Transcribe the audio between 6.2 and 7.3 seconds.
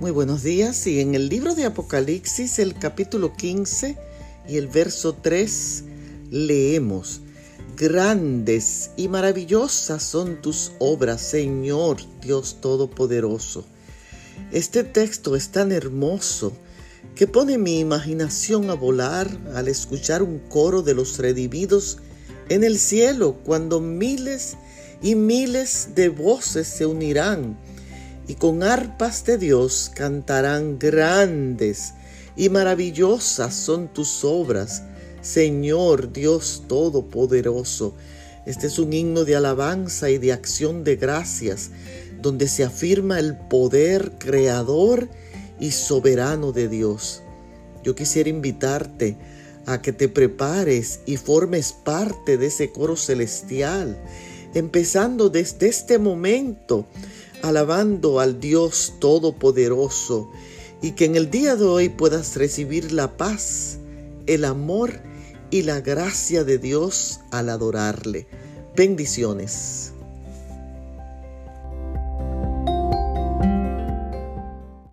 leemos,